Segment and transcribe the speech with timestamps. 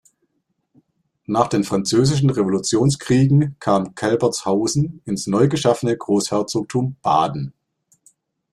[1.27, 7.53] Nach den französischen Revolutionskriegen kam Kälbertshausen ins neu geschaffene Großherzogtum Baden.